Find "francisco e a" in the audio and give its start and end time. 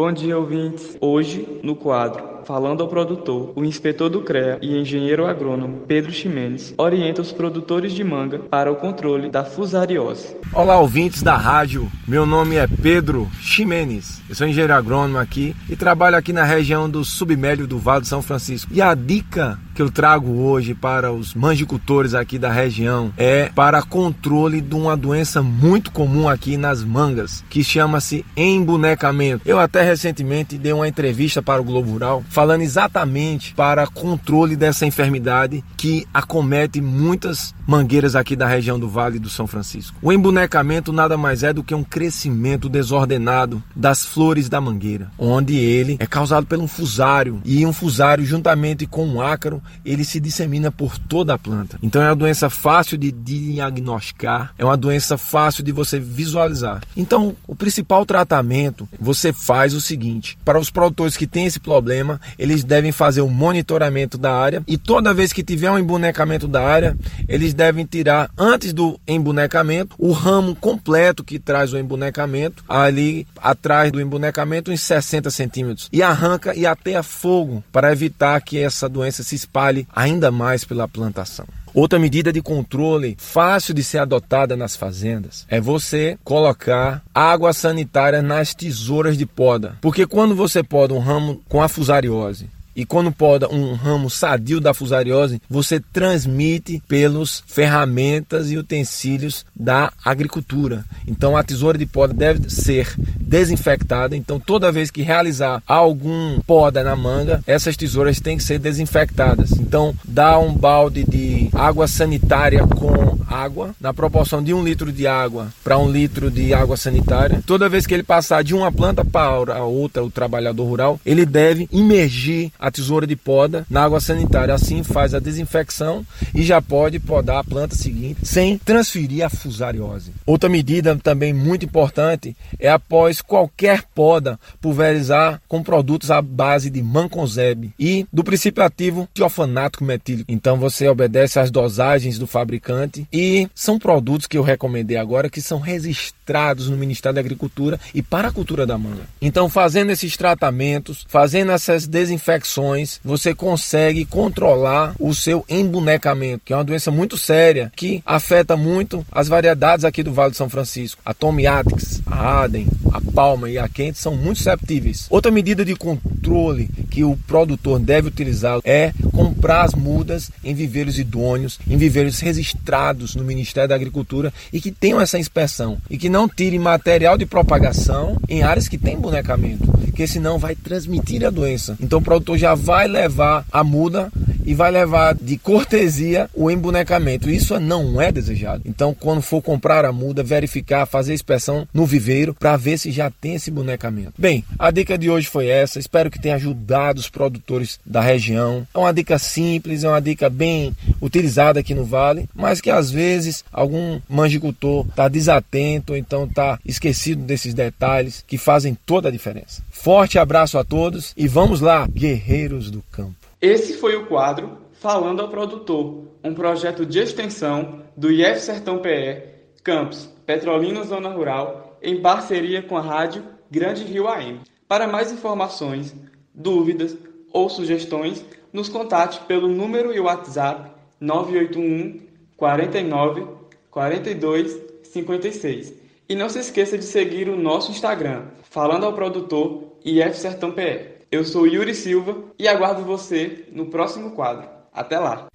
18.22-18.94